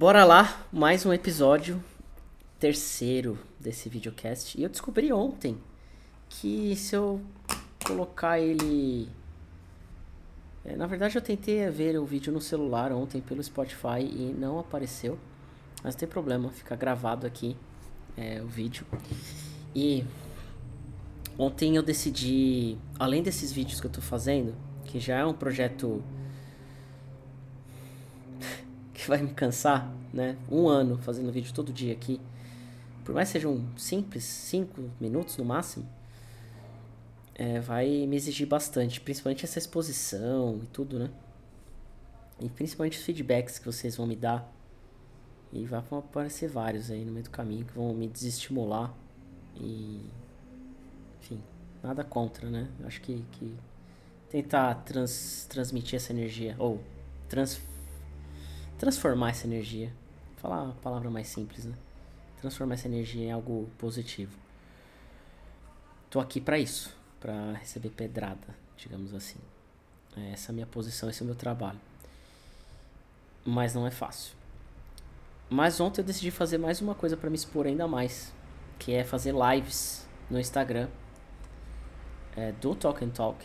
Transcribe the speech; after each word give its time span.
Bora 0.00 0.24
lá, 0.24 0.66
mais 0.72 1.04
um 1.04 1.12
episódio, 1.12 1.78
terceiro 2.58 3.38
desse 3.60 3.86
videocast. 3.90 4.58
E 4.58 4.62
eu 4.62 4.70
descobri 4.70 5.12
ontem 5.12 5.58
que 6.26 6.74
se 6.74 6.96
eu 6.96 7.20
colocar 7.84 8.40
ele. 8.40 9.10
É, 10.64 10.74
na 10.74 10.86
verdade, 10.86 11.16
eu 11.16 11.20
tentei 11.20 11.68
ver 11.68 11.98
o 11.98 12.06
vídeo 12.06 12.32
no 12.32 12.40
celular 12.40 12.92
ontem 12.92 13.20
pelo 13.20 13.42
Spotify 13.42 14.00
e 14.00 14.34
não 14.38 14.58
apareceu. 14.58 15.18
Mas 15.84 15.94
não 15.94 15.98
tem 15.98 16.08
problema, 16.08 16.48
fica 16.48 16.74
gravado 16.74 17.26
aqui 17.26 17.54
é, 18.16 18.40
o 18.40 18.46
vídeo. 18.46 18.86
E 19.74 20.02
ontem 21.36 21.76
eu 21.76 21.82
decidi, 21.82 22.78
além 22.98 23.22
desses 23.22 23.52
vídeos 23.52 23.82
que 23.82 23.86
eu 23.86 23.92
tô 23.92 24.00
fazendo, 24.00 24.54
que 24.86 24.98
já 24.98 25.18
é 25.18 25.26
um 25.26 25.34
projeto 25.34 26.02
que 29.00 29.08
vai 29.08 29.22
me 29.22 29.32
cansar, 29.32 29.90
né? 30.12 30.36
Um 30.50 30.68
ano 30.68 30.98
fazendo 30.98 31.32
vídeo 31.32 31.52
todo 31.54 31.72
dia 31.72 31.92
aqui. 31.92 32.20
Por 33.04 33.14
mais 33.14 33.28
que 33.28 33.32
sejam 33.32 33.66
simples, 33.76 34.24
5 34.24 34.90
minutos 35.00 35.36
no 35.36 35.44
máximo, 35.44 35.88
é, 37.34 37.58
vai 37.58 38.06
me 38.06 38.16
exigir 38.16 38.46
bastante, 38.46 39.00
principalmente 39.00 39.44
essa 39.44 39.58
exposição 39.58 40.60
e 40.62 40.66
tudo, 40.66 40.98
né? 40.98 41.10
E 42.38 42.48
principalmente 42.48 42.98
os 42.98 43.04
feedbacks 43.04 43.58
que 43.58 43.64
vocês 43.64 43.96
vão 43.96 44.06
me 44.06 44.16
dar. 44.16 44.50
E 45.52 45.64
vai 45.64 45.80
aparecer 45.80 46.48
vários 46.48 46.90
aí 46.90 47.04
no 47.04 47.10
meio 47.10 47.24
do 47.24 47.30
caminho 47.30 47.64
que 47.64 47.72
vão 47.72 47.92
me 47.94 48.06
desestimular. 48.06 48.94
E. 49.56 50.00
Enfim, 51.20 51.42
nada 51.82 52.04
contra, 52.04 52.48
né? 52.48 52.68
Acho 52.84 53.00
que, 53.00 53.24
que 53.32 53.56
tentar 54.28 54.74
trans, 54.84 55.46
transmitir 55.48 55.96
essa 55.96 56.12
energia, 56.12 56.54
ou 56.58 56.80
trans, 57.28 57.60
transformar 58.80 59.28
essa 59.28 59.46
energia. 59.46 59.92
Falar 60.38 60.70
a 60.70 60.72
palavra 60.72 61.10
mais 61.10 61.28
simples, 61.28 61.66
né? 61.66 61.76
Transformar 62.40 62.74
essa 62.74 62.88
energia 62.88 63.26
em 63.26 63.30
algo 63.30 63.68
positivo. 63.76 64.34
Tô 66.08 66.18
aqui 66.18 66.40
para 66.40 66.58
isso, 66.58 66.96
para 67.20 67.52
receber 67.52 67.90
pedrada, 67.90 68.56
digamos 68.78 69.14
assim. 69.14 69.38
É 70.16 70.32
essa 70.32 70.50
é 70.50 70.52
a 70.52 70.54
minha 70.54 70.66
posição, 70.66 71.10
esse 71.10 71.20
é 71.20 71.24
o 71.24 71.26
meu 71.26 71.34
trabalho. 71.34 71.78
Mas 73.44 73.74
não 73.74 73.86
é 73.86 73.90
fácil. 73.90 74.34
Mas 75.50 75.78
ontem 75.78 76.00
eu 76.00 76.04
decidi 76.04 76.30
fazer 76.30 76.56
mais 76.56 76.80
uma 76.80 76.94
coisa 76.94 77.18
para 77.18 77.28
me 77.28 77.36
expor 77.36 77.66
ainda 77.66 77.86
mais, 77.86 78.32
que 78.78 78.92
é 78.92 79.04
fazer 79.04 79.34
lives 79.34 80.08
no 80.30 80.40
Instagram 80.40 80.88
é, 82.34 82.52
do 82.52 82.74
Talk 82.74 83.04
and 83.04 83.10
Talk, 83.10 83.44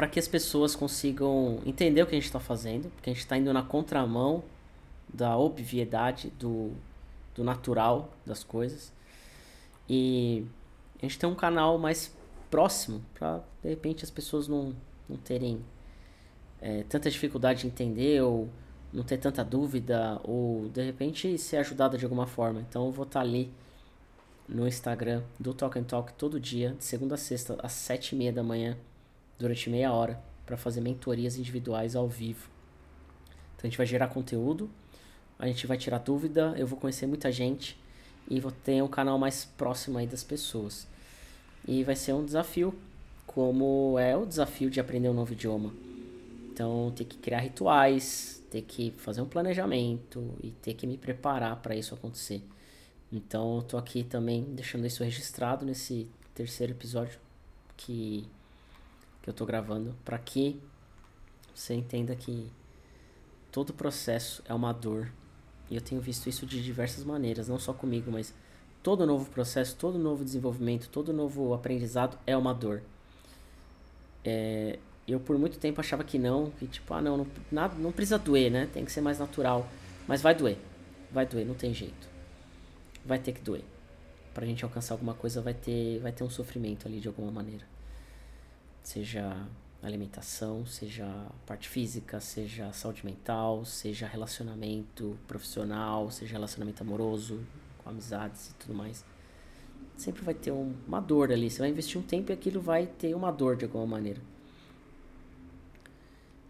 para 0.00 0.08
que 0.08 0.18
as 0.18 0.26
pessoas 0.26 0.74
consigam 0.74 1.60
entender 1.66 2.00
o 2.00 2.06
que 2.06 2.12
a 2.12 2.18
gente 2.18 2.24
está 2.24 2.40
fazendo, 2.40 2.88
porque 2.92 3.10
a 3.10 3.12
gente 3.12 3.20
está 3.20 3.36
indo 3.36 3.52
na 3.52 3.62
contramão 3.62 4.42
da 5.12 5.36
obviedade, 5.36 6.32
do, 6.38 6.72
do 7.34 7.44
natural 7.44 8.10
das 8.24 8.42
coisas. 8.42 8.94
E 9.86 10.46
a 10.98 11.02
gente 11.02 11.18
tem 11.18 11.28
um 11.28 11.34
canal 11.34 11.76
mais 11.76 12.16
próximo 12.50 13.04
para 13.12 13.42
de 13.62 13.68
repente 13.68 14.02
as 14.02 14.10
pessoas 14.10 14.48
não, 14.48 14.74
não 15.06 15.18
terem 15.18 15.62
é, 16.62 16.82
tanta 16.84 17.10
dificuldade 17.10 17.60
de 17.60 17.66
entender 17.66 18.22
ou 18.22 18.48
não 18.90 19.02
ter 19.02 19.18
tanta 19.18 19.44
dúvida 19.44 20.18
ou 20.24 20.70
de 20.70 20.82
repente 20.82 21.36
ser 21.36 21.58
ajudada 21.58 21.98
de 21.98 22.06
alguma 22.06 22.26
forma. 22.26 22.64
Então 22.66 22.86
eu 22.86 22.90
vou 22.90 23.04
estar 23.04 23.20
tá 23.20 23.26
ali 23.26 23.52
no 24.48 24.66
Instagram 24.66 25.22
do 25.38 25.52
Talk 25.52 25.78
and 25.78 25.84
Talk 25.84 26.14
todo 26.14 26.40
dia, 26.40 26.74
de 26.78 26.84
segunda 26.86 27.16
a 27.16 27.18
sexta, 27.18 27.58
às 27.62 27.72
sete 27.72 28.14
e 28.14 28.18
meia 28.18 28.32
da 28.32 28.42
manhã, 28.42 28.78
durante 29.40 29.68
meia 29.68 29.92
hora, 29.92 30.22
para 30.46 30.56
fazer 30.56 30.80
mentorias 30.80 31.36
individuais 31.36 31.96
ao 31.96 32.06
vivo. 32.08 32.48
Então 33.56 33.64
a 33.64 33.66
gente 33.66 33.76
vai 33.76 33.86
gerar 33.86 34.06
conteúdo, 34.08 34.70
a 35.38 35.46
gente 35.46 35.66
vai 35.66 35.76
tirar 35.76 35.98
dúvida, 35.98 36.54
eu 36.56 36.66
vou 36.66 36.78
conhecer 36.78 37.06
muita 37.06 37.32
gente 37.32 37.76
e 38.28 38.38
vou 38.38 38.52
ter 38.52 38.80
um 38.82 38.88
canal 38.88 39.18
mais 39.18 39.44
próximo 39.44 39.98
aí 39.98 40.06
das 40.06 40.22
pessoas. 40.22 40.86
E 41.66 41.82
vai 41.82 41.96
ser 41.96 42.12
um 42.12 42.24
desafio, 42.24 42.72
como 43.26 43.98
é 43.98 44.16
o 44.16 44.24
desafio 44.24 44.70
de 44.70 44.78
aprender 44.78 45.08
um 45.08 45.14
novo 45.14 45.32
idioma. 45.32 45.72
Então, 46.52 46.92
ter 46.94 47.04
que 47.04 47.16
criar 47.16 47.40
rituais, 47.40 48.42
ter 48.50 48.62
que 48.62 48.90
fazer 48.98 49.22
um 49.22 49.26
planejamento 49.26 50.34
e 50.42 50.50
ter 50.50 50.74
que 50.74 50.86
me 50.86 50.96
preparar 50.98 51.56
para 51.56 51.74
isso 51.74 51.94
acontecer. 51.94 52.42
Então 53.12 53.56
eu 53.56 53.62
tô 53.62 53.76
aqui 53.76 54.04
também 54.04 54.44
deixando 54.44 54.86
isso 54.86 55.02
registrado 55.02 55.66
nesse 55.66 56.08
terceiro 56.34 56.72
episódio 56.72 57.18
que, 57.76 58.24
que 59.22 59.28
eu 59.28 59.34
tô 59.34 59.44
gravando 59.44 59.94
para 60.04 60.18
que 60.18 60.60
você 61.54 61.74
entenda 61.74 62.14
que 62.14 62.50
todo 63.52 63.72
processo 63.72 64.42
é 64.46 64.54
uma 64.54 64.72
dor. 64.72 65.12
E 65.70 65.74
eu 65.74 65.80
tenho 65.80 66.00
visto 66.00 66.28
isso 66.28 66.46
de 66.46 66.62
diversas 66.62 67.04
maneiras, 67.04 67.48
não 67.48 67.58
só 67.58 67.72
comigo, 67.72 68.10
mas 68.10 68.34
todo 68.82 69.06
novo 69.06 69.30
processo, 69.30 69.76
todo 69.76 69.98
novo 69.98 70.24
desenvolvimento, 70.24 70.88
todo 70.88 71.12
novo 71.12 71.54
aprendizado 71.54 72.18
é 72.26 72.36
uma 72.36 72.52
dor. 72.52 72.82
É, 74.24 74.78
eu 75.06 75.20
por 75.20 75.38
muito 75.38 75.58
tempo 75.58 75.80
achava 75.80 76.02
que 76.04 76.18
não, 76.18 76.50
que 76.50 76.66
tipo, 76.66 76.92
ah 76.92 77.00
não, 77.00 77.18
não, 77.18 77.26
nada, 77.50 77.74
não 77.76 77.92
precisa 77.92 78.18
doer, 78.18 78.50
né? 78.50 78.68
Tem 78.72 78.84
que 78.84 78.92
ser 78.92 79.00
mais 79.00 79.18
natural. 79.18 79.66
Mas 80.08 80.22
vai 80.22 80.34
doer. 80.34 80.58
Vai 81.12 81.26
doer, 81.26 81.46
não 81.46 81.54
tem 81.54 81.72
jeito. 81.74 82.08
Vai 83.04 83.18
ter 83.18 83.32
que 83.32 83.40
doer. 83.40 83.64
Pra 84.34 84.46
gente 84.46 84.64
alcançar 84.64 84.94
alguma 84.94 85.14
coisa 85.14 85.40
vai 85.40 85.54
ter, 85.54 85.98
vai 86.00 86.12
ter 86.12 86.24
um 86.24 86.30
sofrimento 86.30 86.86
ali 86.86 87.00
de 87.00 87.08
alguma 87.08 87.30
maneira. 87.30 87.64
Seja 88.82 89.46
alimentação, 89.82 90.66
seja 90.66 91.06
parte 91.46 91.68
física, 91.68 92.20
seja 92.20 92.72
saúde 92.72 93.04
mental, 93.04 93.64
seja 93.64 94.06
relacionamento 94.06 95.18
profissional, 95.26 96.10
seja 96.10 96.32
relacionamento 96.32 96.82
amoroso, 96.82 97.40
com 97.78 97.90
amizades 97.90 98.50
e 98.50 98.54
tudo 98.54 98.74
mais. 98.74 99.04
Sempre 99.96 100.22
vai 100.22 100.34
ter 100.34 100.50
um, 100.50 100.74
uma 100.86 101.00
dor 101.00 101.32
ali. 101.32 101.50
Você 101.50 101.58
vai 101.58 101.70
investir 101.70 101.98
um 102.00 102.02
tempo 102.02 102.30
e 102.30 102.34
aquilo 102.34 102.60
vai 102.60 102.86
ter 102.86 103.14
uma 103.14 103.30
dor 103.30 103.56
de 103.56 103.64
alguma 103.64 103.86
maneira. 103.86 104.20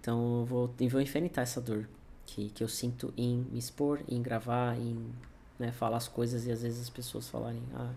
Então 0.00 0.40
eu 0.40 0.44
vou, 0.44 0.74
eu 0.80 0.88
vou 0.88 1.00
enfrentar 1.00 1.42
essa 1.42 1.60
dor 1.60 1.88
que, 2.26 2.50
que 2.50 2.62
eu 2.62 2.68
sinto 2.68 3.12
em 3.16 3.38
me 3.50 3.58
expor, 3.58 4.00
em 4.08 4.20
gravar, 4.20 4.76
em 4.76 5.12
né, 5.58 5.70
falar 5.70 5.98
as 5.98 6.08
coisas 6.08 6.46
e 6.46 6.50
às 6.50 6.62
vezes 6.62 6.82
as 6.82 6.90
pessoas 6.90 7.28
falarem, 7.28 7.62
ah, 7.74 7.92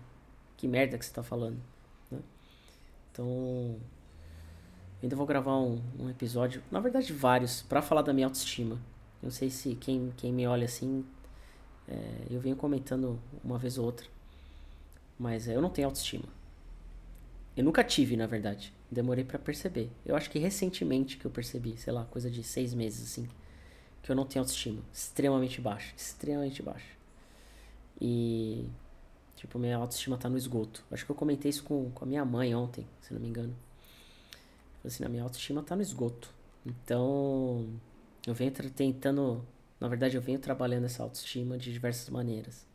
que 0.56 0.68
merda 0.68 0.96
que 0.96 1.04
você 1.04 1.12
tá 1.12 1.22
falando. 1.22 1.60
Né? 2.10 2.20
Então, 3.10 3.76
ainda 5.06 5.16
vou 5.16 5.26
gravar 5.26 5.56
um, 5.56 5.80
um 5.98 6.10
episódio, 6.10 6.62
na 6.70 6.80
verdade 6.80 7.12
vários, 7.12 7.62
para 7.62 7.80
falar 7.80 8.02
da 8.02 8.12
minha 8.12 8.26
autoestima. 8.26 8.78
Não 9.22 9.30
sei 9.30 9.48
se 9.50 9.74
quem, 9.76 10.12
quem 10.16 10.32
me 10.32 10.46
olha 10.46 10.64
assim, 10.64 11.04
é, 11.88 12.26
eu 12.28 12.40
venho 12.40 12.56
comentando 12.56 13.18
uma 13.42 13.56
vez 13.56 13.78
ou 13.78 13.86
outra, 13.86 14.06
mas 15.18 15.48
é, 15.48 15.54
eu 15.54 15.62
não 15.62 15.70
tenho 15.70 15.86
autoestima. 15.86 16.24
Eu 17.56 17.64
nunca 17.64 17.82
tive, 17.82 18.16
na 18.16 18.26
verdade. 18.26 18.72
Demorei 18.90 19.24
para 19.24 19.38
perceber. 19.38 19.90
Eu 20.04 20.14
acho 20.14 20.28
que 20.28 20.38
recentemente 20.38 21.16
que 21.16 21.24
eu 21.24 21.30
percebi, 21.30 21.76
sei 21.78 21.92
lá, 21.92 22.04
coisa 22.04 22.30
de 22.30 22.42
seis 22.42 22.74
meses 22.74 23.10
assim, 23.10 23.26
que 24.02 24.10
eu 24.12 24.16
não 24.16 24.26
tenho 24.26 24.42
autoestima. 24.42 24.82
Extremamente 24.92 25.60
baixa. 25.60 25.94
Extremamente 25.96 26.62
baixa. 26.62 26.90
E. 28.00 28.68
Tipo, 29.36 29.58
minha 29.58 29.76
autoestima 29.76 30.18
tá 30.18 30.28
no 30.28 30.36
esgoto. 30.36 30.84
Acho 30.90 31.04
que 31.06 31.10
eu 31.10 31.16
comentei 31.16 31.48
isso 31.48 31.62
com, 31.64 31.90
com 31.90 32.04
a 32.04 32.08
minha 32.08 32.24
mãe 32.24 32.54
ontem, 32.54 32.86
se 33.00 33.14
não 33.14 33.20
me 33.20 33.28
engano. 33.28 33.54
Assim, 34.86 35.04
a 35.04 35.08
minha 35.08 35.22
autoestima 35.22 35.62
tá 35.62 35.76
no 35.76 35.82
esgoto. 35.82 36.32
Então. 36.64 37.68
Eu 38.26 38.34
venho 38.34 38.50
tentando. 38.50 39.44
Na 39.78 39.88
verdade, 39.88 40.16
eu 40.16 40.22
venho 40.22 40.38
trabalhando 40.38 40.84
essa 40.84 41.02
autoestima 41.02 41.58
de 41.58 41.72
diversas 41.72 42.08
maneiras. 42.08 42.66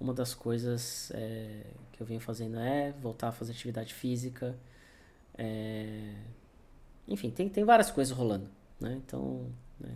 Uma 0.00 0.12
das 0.12 0.34
coisas 0.34 1.10
é, 1.14 1.64
que 1.92 2.00
eu 2.02 2.06
venho 2.06 2.20
fazendo 2.20 2.58
é 2.58 2.92
voltar 2.92 3.28
a 3.28 3.32
fazer 3.32 3.52
atividade 3.52 3.94
física 3.94 4.56
é... 5.38 6.14
Enfim, 7.06 7.30
tem, 7.30 7.48
tem 7.48 7.64
várias 7.64 7.90
coisas 7.90 8.14
rolando, 8.14 8.50
né? 8.78 9.00
Então, 9.06 9.46
é, 9.82 9.86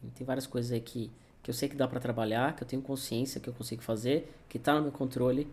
tem, 0.00 0.10
tem, 0.10 0.26
várias 0.26 0.46
coisas 0.46 0.70
aí 0.70 0.80
que, 0.80 1.10
que 1.42 1.50
eu 1.50 1.54
sei 1.54 1.68
que 1.68 1.76
dá 1.76 1.86
para 1.88 2.00
trabalhar, 2.00 2.54
que 2.56 2.62
eu 2.62 2.66
tenho 2.66 2.80
consciência 2.80 3.40
que 3.40 3.48
eu 3.48 3.52
consigo 3.52 3.82
fazer, 3.82 4.32
que 4.48 4.58
tá 4.58 4.74
no 4.74 4.82
meu 4.82 4.92
controle 4.92 5.48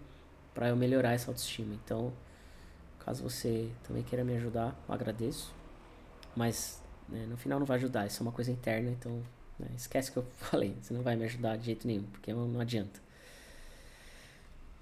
para 0.54 0.70
eu 0.70 0.78
melhorar 0.78 1.14
essa 1.14 1.30
autoestima. 1.30 1.74
Então, 1.84 2.14
caso 3.10 3.24
você 3.24 3.72
também 3.88 4.04
queira 4.04 4.24
me 4.24 4.36
ajudar, 4.36 4.80
eu 4.88 4.94
agradeço. 4.94 5.52
Mas 6.36 6.80
né, 7.08 7.26
no 7.26 7.36
final 7.38 7.58
não 7.58 7.66
vai 7.66 7.78
ajudar, 7.78 8.06
isso 8.06 8.22
é 8.22 8.24
uma 8.24 8.32
coisa 8.32 8.52
interna, 8.52 8.92
então 8.92 9.24
né, 9.58 9.68
esquece 9.76 10.12
que 10.12 10.18
eu 10.18 10.24
falei, 10.38 10.76
você 10.80 10.94
não 10.94 11.02
vai 11.02 11.16
me 11.16 11.26
ajudar 11.26 11.58
de 11.58 11.66
jeito 11.66 11.88
nenhum, 11.88 12.04
porque 12.04 12.32
não, 12.32 12.48
não 12.48 12.60
adianta. 12.60 13.02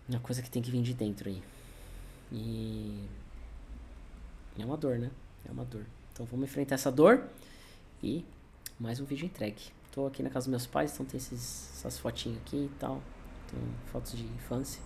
É 0.10 0.12
uma 0.12 0.20
coisa 0.20 0.42
que 0.42 0.50
tem 0.50 0.62
que 0.62 0.70
vir 0.70 0.82
de 0.82 0.94
dentro 0.94 1.30
aí. 1.30 1.42
E 2.30 3.08
é 4.60 4.66
uma 4.66 4.76
dor, 4.76 5.00
né? 5.00 5.10
É 5.48 5.52
uma 5.52 5.64
dor. 5.64 5.86
Então 6.12 6.26
vamos 6.26 6.50
enfrentar 6.50 6.76
essa 6.76 6.92
dor 6.92 7.24
e 8.04 8.26
mais 8.78 9.00
um 9.00 9.06
vídeo 9.06 9.26
entregue. 9.26 9.72
Tô 9.90 10.06
aqui 10.06 10.22
na 10.22 10.30
casa 10.30 10.46
dos 10.46 10.52
meus 10.52 10.68
pais, 10.68 10.94
então 10.94 11.06
tem 11.06 11.18
esses, 11.18 11.72
essas 11.78 11.98
fotinhas 11.98 12.40
aqui 12.40 12.58
e 12.58 12.72
tal. 12.78 13.02
Tem 13.50 13.60
fotos 13.90 14.12
de 14.12 14.24
infância. 14.26 14.82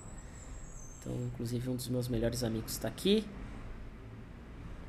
Então, 1.01 1.13
inclusive 1.25 1.69
um 1.69 1.75
dos 1.75 1.89
meus 1.89 2.07
melhores 2.07 2.43
amigos 2.43 2.73
está 2.73 2.87
aqui. 2.87 3.27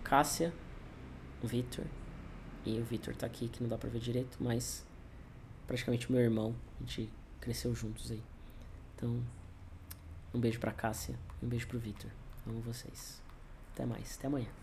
Cássia, 0.05 0.53
o 1.43 1.47
Vitor. 1.47 1.87
E 2.64 2.79
o 2.79 2.85
Vitor 2.85 3.17
tá 3.17 3.26
aqui, 3.26 3.49
que 3.49 3.62
não 3.62 3.69
dá 3.69 3.79
pra 3.79 3.88
ver 3.88 3.99
direito, 3.99 4.37
mas 4.38 4.85
praticamente 5.67 6.12
meu 6.12 6.20
irmão. 6.20 6.55
A 6.79 6.85
gente 6.85 7.11
cresceu 7.41 7.75
juntos 7.75 8.11
aí. 8.12 8.23
Então, 8.94 9.20
um 10.35 10.38
beijo 10.38 10.61
pra 10.61 10.70
Cássia 10.70 11.19
um 11.43 11.49
beijo 11.49 11.67
pro 11.67 11.79
Victor. 11.79 12.11
Amo 12.47 12.61
vocês. 12.61 13.20
Até 13.73 13.85
mais. 13.85 14.17
Até 14.17 14.29
amanhã. 14.29 14.62